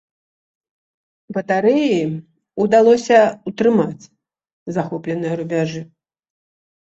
Батарэі 1.35 1.99
ўдалося 2.63 3.19
ўтрымаць 3.51 4.09
захопленыя 4.79 5.33
рубяжы. 5.43 5.81